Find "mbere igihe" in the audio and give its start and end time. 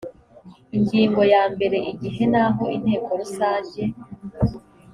1.53-2.23